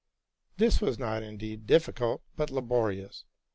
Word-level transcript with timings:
This 0.57 0.81
was 0.81 0.97
not 0.97 1.21
indeed 1.21 1.67
difficult, 1.67 2.23
but 2.35 2.49
labo 2.49 2.85
rious. 2.89 3.21